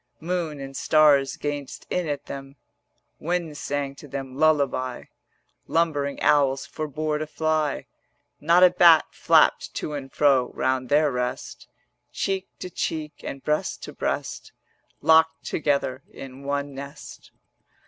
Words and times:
Moon 0.19 0.59
and 0.59 0.75
stars 0.75 1.35
gazed 1.37 1.85
in 1.91 2.09
at 2.09 2.25
them, 2.25 2.55
Wind 3.19 3.55
sang 3.55 3.93
to 3.93 4.07
them 4.07 4.33
lullaby, 4.35 5.03
Lumbering 5.67 6.19
owls 6.23 6.65
forbore 6.65 7.19
to 7.19 7.27
fly, 7.27 7.85
Not 8.39 8.63
a 8.63 8.71
bat 8.71 9.05
flapped 9.11 9.75
to 9.75 9.93
and 9.93 10.11
fro 10.11 10.49
Round 10.55 10.89
their 10.89 11.11
rest: 11.11 11.67
Cheek 12.11 12.47
to 12.57 12.71
cheek 12.71 13.21
and 13.23 13.43
breast 13.43 13.83
to 13.83 13.93
breast 13.93 14.53
Locked 15.01 15.45
together 15.45 16.01
in 16.11 16.41
one 16.43 16.73
nest. 16.73 17.29